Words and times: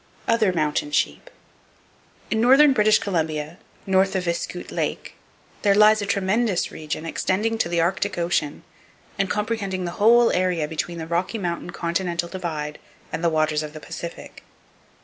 Other 0.27 0.51
Mountain 0.51 0.89
Sheep. 0.93 1.29
—In 2.31 2.41
northern 2.41 2.73
British 2.73 2.97
Columbia, 2.97 3.59
north 3.85 4.15
of 4.15 4.27
Iskoot 4.27 4.71
Lake, 4.71 5.13
there 5.61 5.75
lies 5.75 6.01
a 6.01 6.07
tremendous 6.07 6.71
region, 6.71 7.05
extending 7.05 7.59
to 7.59 7.69
the 7.69 7.81
Arctic 7.81 8.17
Ocean, 8.17 8.63
and 9.19 9.29
comprehending 9.29 9.85
the 9.85 9.91
whole 10.01 10.31
area 10.31 10.67
between 10.67 10.97
the 10.97 11.05
Rocky 11.05 11.37
Mountain 11.37 11.69
continental 11.69 12.29
divide 12.29 12.79
and 13.13 13.23
the 13.23 13.29
waters 13.29 13.61
of 13.61 13.73
the 13.73 13.79
Pacific. 13.79 14.41